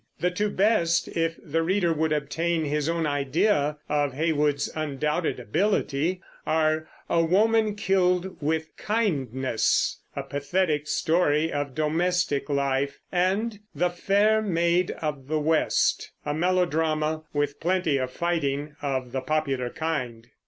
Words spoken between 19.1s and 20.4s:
the popular kind.